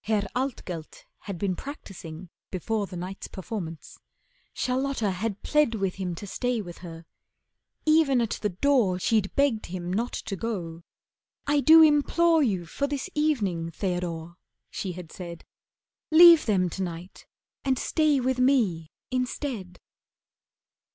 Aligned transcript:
Herr 0.00 0.26
Altgelt 0.34 1.04
had 1.18 1.36
been 1.36 1.54
practising 1.54 2.30
before 2.50 2.86
The 2.86 2.96
night's 2.96 3.28
performance. 3.28 3.98
Charlotta 4.54 5.10
had 5.10 5.42
plead 5.42 5.74
With 5.74 5.96
him 5.96 6.14
to 6.14 6.26
stay 6.26 6.62
with 6.62 6.78
her. 6.78 7.04
Even 7.84 8.22
at 8.22 8.38
the 8.40 8.48
door 8.48 8.98
She'd 8.98 9.34
begged 9.34 9.66
him 9.66 9.92
not 9.92 10.14
to 10.14 10.34
go. 10.34 10.82
"I 11.46 11.60
do 11.60 11.82
implore 11.82 12.42
You 12.42 12.64
for 12.64 12.86
this 12.86 13.10
evening, 13.14 13.70
Theodore," 13.70 14.36
she 14.70 14.92
had 14.92 15.12
said. 15.12 15.44
"Leave 16.10 16.46
them 16.46 16.70
to 16.70 16.82
night, 16.82 17.26
and 17.62 17.78
stay 17.78 18.18
with 18.18 18.38
me 18.38 18.90
instead." 19.10 19.78